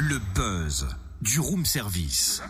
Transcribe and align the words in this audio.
Le 0.00 0.18
buzz 0.34 0.86
du 1.20 1.40
room 1.40 1.66
service. 1.66 2.42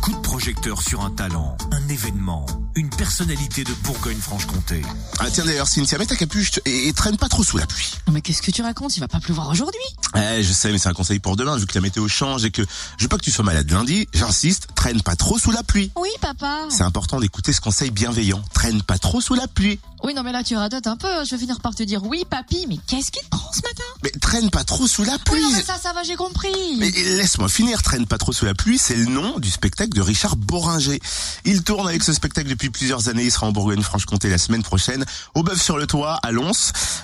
Coup 0.00 0.12
de 0.12 0.20
projecteur 0.22 0.80
sur 0.80 1.04
un 1.04 1.10
talent, 1.10 1.58
un 1.72 1.88
événement, 1.88 2.46
une 2.74 2.88
personnalité 2.90 3.64
de 3.64 3.72
Bourgogne-Franche-Comté. 3.84 4.82
Ah 5.18 5.26
tiens 5.30 5.44
d'ailleurs 5.44 5.68
Cynthia, 5.68 5.98
mets 5.98 6.06
ta 6.06 6.16
capuche 6.16 6.52
et, 6.64 6.88
et 6.88 6.92
traîne 6.92 7.16
pas 7.16 7.28
trop 7.28 7.44
sous 7.44 7.58
la 7.58 7.66
pluie. 7.66 7.90
Non 8.06 8.12
mais 8.14 8.20
qu'est-ce 8.22 8.40
que 8.42 8.50
tu 8.50 8.62
racontes? 8.62 8.96
Il 8.96 9.00
va 9.00 9.08
pas 9.08 9.20
pleuvoir 9.20 9.48
aujourd'hui 9.50 9.80
Eh, 10.16 10.42
je 10.42 10.52
sais, 10.52 10.72
mais 10.72 10.78
c'est 10.78 10.88
un 10.88 10.94
conseil 10.94 11.18
pour 11.18 11.36
demain, 11.36 11.56
vu 11.56 11.66
que 11.66 11.74
la 11.74 11.80
météo 11.82 12.08
change 12.08 12.44
et 12.44 12.50
que 12.50 12.62
je 12.96 13.04
veux 13.04 13.08
pas 13.08 13.18
que 13.18 13.24
tu 13.24 13.30
sois 13.30 13.44
malade 13.44 13.70
lundi. 13.70 14.08
J'insiste, 14.14 14.68
traîne 14.74 15.02
pas 15.02 15.16
trop 15.16 15.38
sous 15.38 15.50
la 15.50 15.62
pluie. 15.62 15.90
Oui 15.96 16.08
papa 16.20 16.60
C'est 16.70 16.82
important 16.84 17.20
d'écouter 17.20 17.52
ce 17.52 17.60
conseil 17.60 17.90
bienveillant. 17.90 18.42
Traîne 18.54 18.82
pas 18.82 18.98
trop 18.98 19.20
sous 19.20 19.34
la 19.34 19.46
pluie. 19.48 19.78
Oui 20.04 20.14
non 20.14 20.22
mais 20.24 20.32
là 20.32 20.42
tu 20.42 20.56
radotes 20.56 20.86
un 20.88 20.96
peu, 20.96 21.24
je 21.24 21.30
vais 21.30 21.38
finir 21.38 21.60
par 21.60 21.74
te 21.76 21.82
dire 21.84 22.02
oui 22.04 22.24
papy, 22.28 22.66
mais 22.68 22.76
qu'est-ce 22.88 23.12
qui 23.12 23.20
te 23.20 23.28
prend 23.30 23.52
ce 23.52 23.60
matin? 23.60 23.84
Mais 24.02 24.10
traîne 24.10 24.50
pas 24.50 24.64
trop 24.64 24.88
sous 24.88 25.04
la 25.04 25.12
Oui 25.12 25.18
pluie. 25.24 25.42
non 25.42 25.50
mais 25.52 25.62
ça 25.62 25.76
ça 25.80 25.92
va 25.92 26.02
j'ai 26.02 26.16
compris 26.16 26.48
Mais 26.78 26.90
laisse-moi 26.90 27.48
finir, 27.48 27.82
traîne 27.82 28.06
pas 28.06 28.18
trop 28.18 28.32
sous 28.32 28.44
la 28.44 28.54
pluie, 28.54 28.78
c'est 28.78 28.96
le 28.96 29.04
nom 29.04 29.38
du 29.38 29.48
spectacle 29.50 29.92
de 29.92 30.00
Richard 30.00 30.34
Boringer. 30.36 31.00
Il 31.44 31.62
tourne 31.62 31.86
avec 31.86 32.02
ce 32.02 32.12
spectacle 32.12 32.48
depuis 32.48 32.61
plusieurs 32.70 33.08
années, 33.08 33.24
il 33.24 33.30
sera 33.30 33.46
en 33.46 33.52
Bourgogne-Franche-Comté 33.52 34.28
la 34.28 34.38
semaine 34.38 34.62
prochaine, 34.62 35.04
au 35.34 35.42
Bœuf 35.42 35.60
sur 35.60 35.78
le 35.78 35.86
Toit 35.86 36.18
à 36.22 36.32
Lons, 36.32 36.52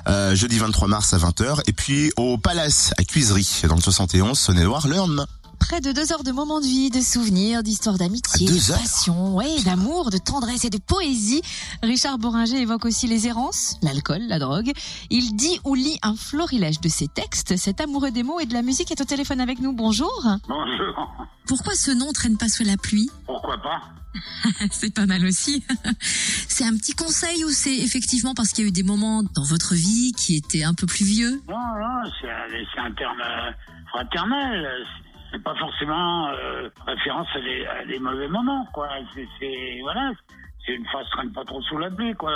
euh, 0.09 0.35
jeudi 0.35 0.59
23 0.59 0.89
mars 0.89 1.15
à 1.15 1.19
20h, 1.19 1.61
et 1.67 1.73
puis 1.73 2.11
au 2.17 2.39
Palace 2.39 2.93
à 2.99 3.05
Cuisery, 3.05 3.47
dans 3.69 3.77
le 3.77 3.81
71, 3.81 4.39
Saône-et-Loire, 4.39 4.89
le. 4.89 5.27
Près 5.61 5.81
de 5.81 5.93
deux 5.93 6.13
heures 6.13 6.25
de 6.25 6.33
moments 6.33 6.61
de 6.61 6.67
vie, 6.67 6.91
de 6.91 7.01
souvenirs, 7.01 7.63
d'histoires 7.63 7.99
d'amitié, 7.99 8.47
de 8.47 8.71
heures 8.71 8.79
passion, 8.79 9.37
ouais, 9.37 9.63
d'amour, 9.65 10.11
de 10.11 10.19
tendresse 10.19 10.65
et 10.65 10.71
de 10.71 10.79
poésie. 10.79 11.43
Richard 11.83 12.19
Boringer 12.19 12.61
évoque 12.61 12.85
aussi 12.85 13.07
les 13.07 13.27
errances, 13.27 13.77
l'alcool, 13.83 14.23
la 14.29 14.39
drogue. 14.39 14.73
Il 15.11 15.37
dit 15.37 15.61
ou 15.65 15.75
lit 15.75 15.99
un 16.03 16.15
florilège 16.17 16.81
de 16.81 16.89
ses 16.89 17.09
textes. 17.09 17.57
Cet 17.57 17.81
amoureux 17.81 18.11
des 18.11 18.23
mots 18.23 18.41
et 18.41 18.47
de 18.47 18.55
la 18.55 18.63
musique 18.63 18.91
est 18.91 19.01
au 19.01 19.05
téléphone 19.05 19.41
avec 19.41 19.61
nous. 19.61 19.73
Bonjour. 19.73 20.27
Bonjour. 20.49 21.27
Pourquoi 21.47 21.75
ce 21.75 21.91
nom 21.91 22.13
traîne 22.13 22.37
pas 22.37 22.49
sous 22.49 22.65
la 22.65 22.77
pluie? 22.77 23.11
Pourquoi 23.27 23.59
pas? 23.59 23.83
C'est 24.71 24.95
pas 24.95 25.07
mal 25.07 25.25
aussi. 25.25 25.65
c'est 26.49 26.65
un 26.65 26.77
petit 26.77 26.95
conseil 26.95 27.45
ou 27.45 27.51
c'est 27.51 27.77
effectivement 27.77 28.35
parce 28.35 28.51
qu'il 28.51 28.65
y 28.65 28.67
a 28.67 28.69
eu 28.69 28.73
des 28.73 28.83
moments 28.83 29.23
dans 29.23 29.45
votre 29.45 29.75
vie 29.75 30.13
qui 30.17 30.37
étaient 30.37 30.65
un 30.65 30.75
peu 30.75 30.87
plus 30.87 31.05
vieux 31.05 31.43
Non, 31.49 31.57
non, 31.57 32.11
c'est 32.21 32.31
un, 32.31 32.47
c'est 32.75 32.81
un 32.81 32.93
terme 32.93 33.21
euh, 33.21 33.53
fraternel. 33.91 34.67
C'est 35.31 35.43
pas 35.43 35.55
forcément 35.57 36.29
euh, 36.29 36.69
référence 36.87 37.29
à 37.35 37.41
des, 37.41 37.67
à 37.67 37.85
des 37.85 37.99
mauvais 37.99 38.29
moments, 38.29 38.67
quoi. 38.73 38.89
C'est, 39.15 39.79
voilà. 39.83 40.13
C'est 40.65 40.75
une 40.75 40.85
phrase 40.87 41.07
traîne 41.13 41.33
pas 41.33 41.45
trop 41.47 41.63
sous 41.63 41.79
la 41.79 41.91
pluie, 41.91 42.15
quoi. 42.15 42.31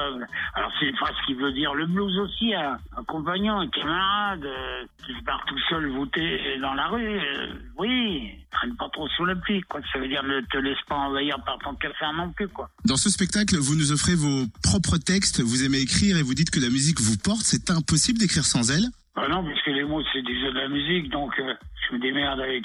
Alors 0.54 0.70
c'est 0.80 0.86
une 0.86 0.96
phrase 0.96 1.14
qui 1.26 1.34
veut 1.34 1.52
dire 1.52 1.74
le 1.74 1.84
blues 1.86 2.18
aussi, 2.18 2.54
un, 2.54 2.78
un 2.96 3.04
compagnon, 3.04 3.60
un 3.60 3.68
camarade 3.68 4.44
euh, 4.44 4.84
qui 5.04 5.12
barre 5.22 5.44
tout 5.46 5.58
seul 5.68 5.86
voûté 5.90 6.58
dans 6.60 6.72
la 6.72 6.86
rue. 6.88 7.18
euh, 7.18 7.52
oui, 7.76 8.30
traîne 8.50 8.74
pas 8.76 8.88
trop 8.90 9.06
sous 9.08 9.26
la 9.26 9.36
pluie, 9.36 9.60
quoi. 9.62 9.80
Ça 9.92 9.98
veut 9.98 10.08
dire 10.08 10.22
ne 10.22 10.40
te 10.40 10.56
laisse 10.56 10.80
pas 10.88 10.94
envahir 10.96 11.36
par 11.44 11.58
ton 11.58 11.74
café 11.74 12.06
non 12.16 12.30
plus, 12.32 12.48
quoi. 12.48 12.70
Dans 12.86 12.96
ce 12.96 13.10
spectacle, 13.10 13.56
vous 13.58 13.74
nous 13.76 13.92
offrez 13.92 14.14
vos 14.14 14.44
propres 14.62 14.96
textes, 14.96 15.40
vous 15.42 15.64
aimez 15.64 15.80
écrire 15.80 16.16
et 16.16 16.22
vous 16.22 16.34
dites 16.34 16.50
que 16.50 16.60
la 16.60 16.70
musique 16.70 17.00
vous 17.00 17.18
porte. 17.18 17.42
C'est 17.42 17.70
impossible 17.70 18.18
d'écrire 18.18 18.44
sans 18.44 18.70
elle 18.70 18.84
Bah 19.14 19.28
non, 19.28 19.44
puisque 19.44 19.66
les 19.66 19.84
mots, 19.84 20.02
c'est 20.12 20.22
déjà 20.22 20.48
de 20.52 20.58
la 20.58 20.68
musique, 20.68 21.10
donc 21.10 21.38
euh, 21.38 21.52
je 21.92 21.96
me 21.96 22.00
démerde 22.00 22.40
avec 22.40 22.64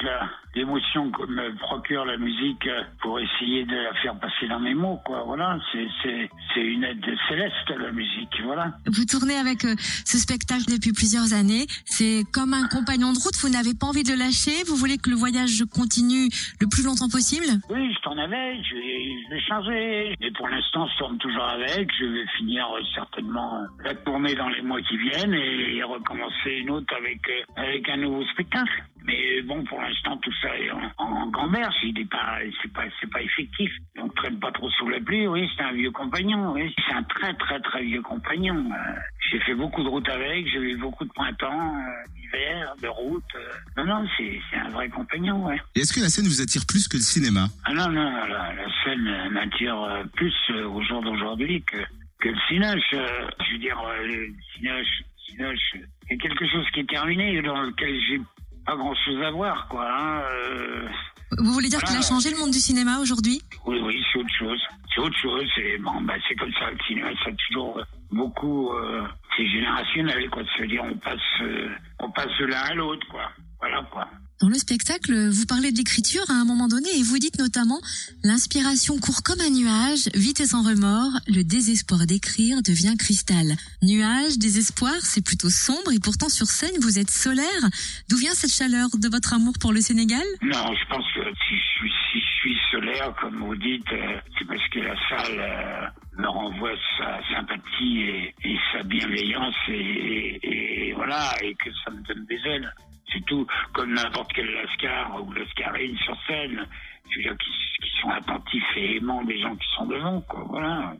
l'émotion 0.55 1.11
que 1.11 1.25
me 1.25 1.55
procure 1.57 2.05
la 2.05 2.17
musique 2.17 2.65
euh, 2.67 2.81
pour 3.01 3.19
essayer 3.19 3.65
de 3.65 3.75
la 3.75 3.93
faire 4.01 4.17
passer 4.19 4.47
dans 4.47 4.59
mes 4.59 4.73
mots, 4.73 4.99
quoi. 5.05 5.23
Voilà, 5.25 5.59
c'est 5.71 6.61
une 6.61 6.83
aide 6.83 7.05
céleste, 7.27 7.69
la 7.77 7.91
musique, 7.91 8.41
voilà. 8.43 8.73
Vous 8.85 9.05
tournez 9.05 9.35
avec 9.35 9.65
euh, 9.65 9.75
ce 10.05 10.17
spectacle 10.17 10.65
depuis 10.71 10.93
plusieurs 10.93 11.33
années. 11.33 11.65
C'est 11.85 12.23
comme 12.33 12.53
un 12.53 12.67
compagnon 12.67 13.11
de 13.13 13.19
route. 13.19 13.35
Vous 13.41 13.49
n'avez 13.49 13.73
pas 13.73 13.87
envie 13.87 14.03
de 14.03 14.11
le 14.11 14.17
lâcher. 14.17 14.63
Vous 14.67 14.75
voulez 14.75 14.97
que 14.97 15.09
le 15.09 15.15
voyage 15.15 15.63
continue 15.73 16.29
le 16.61 16.67
plus 16.67 16.83
longtemps 16.83 17.09
possible? 17.09 17.45
Oui, 17.69 17.93
je 17.93 17.99
tourne 18.01 18.19
avec, 18.19 18.63
je 18.63 18.75
vais, 18.75 19.23
je 19.25 19.29
vais 19.29 19.41
changer. 19.41 20.15
Mais 20.21 20.31
pour 20.31 20.47
l'instant, 20.47 20.87
je 20.87 20.97
tourne 20.97 21.17
toujours 21.17 21.43
avec. 21.43 21.91
Je 21.99 22.05
vais 22.05 22.27
finir 22.37 22.65
euh, 22.73 22.81
certainement 22.95 23.61
la 23.83 23.93
tournée 23.95 24.35
dans 24.35 24.49
les 24.49 24.61
mois 24.61 24.81
qui 24.81 24.97
viennent 24.97 25.33
et, 25.33 25.83
recommencer 25.83 26.51
une 26.61 26.71
autre 26.71 26.93
avec 26.97 27.21
euh, 27.29 27.43
avec 27.55 27.87
un 27.89 27.97
nouveau 27.97 28.23
spectacle. 28.25 28.83
Mais 29.07 29.41
bon, 29.43 29.63
pour 29.63 29.81
l'instant, 29.81 30.17
tout 30.17 30.33
ça 30.41 30.49
est 30.59 30.69
en, 30.69 30.91
en 30.97 31.27
gamberge. 31.27 31.73
Il 31.83 31.93
n'est 31.93 32.05
pas, 32.05 32.39
c'est 32.61 32.71
pas, 32.73 32.83
c'est 32.99 33.09
pas 33.09 33.21
effectif. 33.21 33.71
Donc, 33.95 34.13
traîne 34.15 34.37
pas 34.37 34.51
trop 34.51 34.69
sous 34.71 34.89
la 34.89 34.99
pluie. 34.99 35.25
Oui, 35.27 35.49
c'est 35.55 35.63
un 35.63 35.71
vieux 35.71 35.91
compagnon. 35.91 36.51
Oui, 36.51 36.75
c'est 36.85 36.93
un 36.93 37.03
très, 37.03 37.33
très, 37.35 37.59
très 37.61 37.83
vieux 37.83 38.01
compagnon. 38.01 38.69
Euh, 38.69 38.93
j'ai 39.31 39.39
fait 39.39 39.55
beaucoup 39.55 39.81
de 39.81 39.87
routes 39.87 40.09
avec. 40.09 40.47
J'ai 40.47 40.59
eu 40.59 40.77
beaucoup 40.77 41.05
de 41.05 41.09
printemps, 41.13 41.73
euh, 41.77 42.11
d'hiver, 42.15 42.73
de 42.81 42.87
route. 42.89 43.23
euh. 43.35 43.53
Non, 43.77 43.85
non, 43.85 44.07
c'est, 44.17 44.41
c'est 44.51 44.57
un 44.57 44.69
vrai 44.69 44.89
compagnon. 44.89 45.45
Ouais. 45.47 45.57
Et 45.75 45.79
est-ce 45.79 45.93
que 45.93 46.01
la 46.01 46.09
scène 46.09 46.25
vous 46.25 46.41
attire 46.41 46.63
plus 46.67 46.89
que 46.89 46.97
le 46.97 47.03
cinéma? 47.03 47.47
Ah 47.63 47.73
non, 47.73 47.89
non, 47.89 48.11
la, 48.27 48.53
la 48.53 48.83
scène 48.83 49.07
euh, 49.07 49.29
m'attire 49.29 49.81
euh, 49.83 50.03
plus 50.15 50.35
au 50.51 50.81
jour 50.81 51.01
d'aujourd'hui 51.01 51.63
que, 51.63 51.77
que 52.19 52.27
le 52.27 52.37
cinoche. 52.49 52.91
je 52.91 53.53
veux 53.53 53.59
dire, 53.59 53.81
le 54.03 54.33
cinoche, 54.53 55.01
cinoche, 55.29 55.75
c'est 56.09 56.17
quelque 56.17 56.45
chose 56.45 56.65
qui 56.73 56.81
est 56.81 56.89
terminé, 56.89 57.41
dans 57.41 57.61
lequel 57.61 57.97
j'ai 58.09 58.19
pas 58.67 58.75
grand-chose 58.75 59.21
à 59.23 59.31
voir, 59.31 59.67
quoi. 59.69 59.87
hein, 59.89 60.21
euh, 60.29 60.87
Vous 61.39 61.51
voulez 61.53 61.69
dire 61.69 61.81
qu'il 61.83 61.95
a 61.97 62.01
changé 62.01 62.29
le 62.31 62.37
monde 62.37 62.51
du 62.51 62.59
cinéma 62.59 62.99
aujourd'hui? 62.99 63.41
Oui, 63.65 63.79
oui, 63.81 64.03
c'est 64.11 64.19
autre 64.19 64.35
chose. 64.37 64.61
C'est 64.93 65.01
autre 65.01 65.17
chose. 65.17 65.45
C'est 65.55 65.77
bon, 65.77 66.01
bah, 66.01 66.15
c'est 66.27 66.35
comme 66.35 66.51
ça. 66.53 66.69
Le 66.69 66.77
cinéma, 66.85 67.07
ça 67.23 67.29
a 67.29 67.33
toujours 67.47 67.81
beaucoup. 68.11 68.71
Euh, 68.73 69.07
c'est 69.35 69.47
générationnel, 69.47 70.29
quoi. 70.29 70.43
Ça 70.53 70.61
veut 70.61 70.67
dire 70.67 70.83
on 70.83 70.97
passe, 70.97 71.19
euh, 71.41 71.69
on 71.99 72.11
passe 72.11 72.37
de 72.39 72.45
l'un 72.45 72.61
à 72.61 72.73
l'autre, 72.73 73.07
quoi. 73.09 73.31
Voilà, 73.59 73.81
quoi. 73.91 74.07
Dans 74.39 74.49
le 74.49 74.55
spectacle, 74.55 75.29
vous 75.29 75.47
parlez 75.47 75.71
de 75.71 75.77
l'écriture 75.77 76.21
à 76.29 76.33
un 76.33 76.45
moment 76.45 76.67
donné 76.67 76.87
et 76.95 77.01
vous 77.01 77.17
dites 77.17 77.39
notamment 77.39 77.79
l'inspiration 78.23 78.99
court 78.99 79.23
comme 79.23 79.41
un 79.41 79.49
nuage, 79.49 80.09
vite 80.13 80.39
et 80.41 80.45
sans 80.45 80.61
remords, 80.61 81.19
le 81.27 81.41
désespoir 81.41 82.05
d'écrire 82.05 82.61
devient 82.61 82.95
cristal. 82.99 83.55
Nuage, 83.81 84.37
désespoir, 84.37 84.93
c'est 85.01 85.25
plutôt 85.25 85.49
sombre 85.49 85.91
et 85.91 85.99
pourtant 85.99 86.29
sur 86.29 86.45
scène 86.45 86.75
vous 86.81 86.99
êtes 86.99 87.09
solaire. 87.09 87.63
D'où 88.09 88.17
vient 88.17 88.35
cette 88.35 88.51
chaleur 88.53 88.89
de 88.93 89.09
votre 89.09 89.33
amour 89.33 89.53
pour 89.59 89.73
le 89.73 89.81
Sénégal? 89.81 90.21
Non, 90.43 90.69
je 90.69 90.85
pense 90.87 91.05
que 91.15 91.21
si 91.49 91.55
je 91.57 91.65
suis, 91.79 91.91
si 92.11 92.19
je 92.21 92.39
suis 92.39 92.57
solaire, 92.69 93.15
comme 93.19 93.37
vous 93.39 93.55
dites, 93.55 93.91
euh, 93.91 94.21
c'est 94.37 94.45
parce 94.45 94.67
que 94.69 94.79
la 94.79 94.95
salle 95.09 95.39
euh, 95.39 96.21
me 96.21 96.27
renvoie 96.29 96.75
sa 96.99 97.17
sympathie 97.33 98.01
et, 98.01 98.35
sa 98.71 98.83
bienveillance 98.83 99.55
et- 99.69 100.39
et 100.43 100.93
voilà, 100.93 101.33
et 101.41 101.55
que 101.55 101.71
ça 101.83 101.89
me 101.89 102.03
donne 102.03 102.25
des 102.27 102.39
ailes. 102.45 102.71
C'est 103.17 103.25
tout, 103.25 103.47
comme 103.73 103.93
n'importe 103.93 104.31
quel 104.33 104.45
lascar 104.53 105.23
ou 105.23 105.31
lascarine 105.33 105.97
sur 105.97 106.15
scène. 106.27 106.67
Je 107.09 107.17
veux 107.17 107.23
dire, 107.23 107.37
qui, 107.37 107.49
qui 107.81 108.01
sont 108.01 108.09
attentifs 108.09 108.63
et 108.75 108.97
aimants 108.97 109.23
des 109.23 109.41
gens 109.41 109.55
qui 109.55 109.67
sont 109.75 109.85
devant, 109.85 110.21
quoi, 110.21 110.45
voilà. 110.49 110.93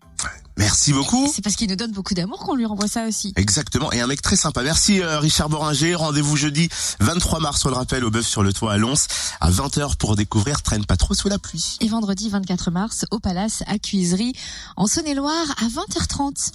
Merci 0.58 0.92
beaucoup. 0.92 1.32
C'est 1.34 1.44
parce 1.44 1.56
qu'il 1.56 1.70
nous 1.70 1.76
donne 1.76 1.92
beaucoup 1.92 2.14
d'amour 2.14 2.40
qu'on 2.40 2.56
lui 2.56 2.66
renvoie 2.66 2.88
ça 2.88 3.06
aussi. 3.08 3.34
Exactement, 3.36 3.92
et 3.92 4.02
un 4.02 4.08
mec 4.08 4.22
très 4.22 4.36
sympa. 4.36 4.64
Merci 4.64 5.02
euh, 5.02 5.20
Richard 5.20 5.50
Boringer. 5.50 5.96
Rendez-vous 5.96 6.36
jeudi 6.36 6.70
23 7.00 7.40
mars, 7.40 7.66
on 7.66 7.70
le 7.70 7.76
rappelle, 7.76 8.04
au 8.04 8.10
Bœuf 8.10 8.26
sur 8.26 8.42
le 8.42 8.52
Toit 8.54 8.74
à 8.74 8.78
Lons, 8.78 8.96
à 9.40 9.52
20h 9.52 9.98
pour 9.98 10.16
découvrir 10.16 10.64
Traîne 10.64 10.86
pas 10.86 10.98
trop 10.98 11.14
sous 11.14 11.30
la 11.30 11.38
pluie. 11.38 11.78
Et 11.82 11.88
vendredi 11.88 12.30
24 12.30 12.72
mars 12.72 13.06
au 13.12 13.20
Palace 13.20 13.64
à 13.68 13.78
Cuisery 13.78 14.34
en 14.76 14.88
Saône-et-Loire 14.88 15.48
à 15.58 15.68
20h30. 15.68 16.54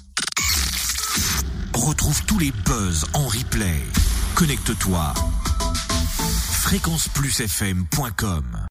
Retrouve 1.75 2.25
tous 2.27 2.39
les 2.39 2.51
buzz 2.51 3.07
en 3.15 3.27
replay. 3.27 3.83
Connecte-toi. 4.35 5.15
fréquenceplusfm.com 6.73 8.57